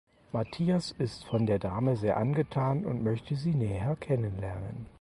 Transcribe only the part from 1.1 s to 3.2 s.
von der Dame sehr angetan und